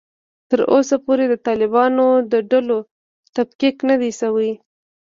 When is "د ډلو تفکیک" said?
2.31-3.75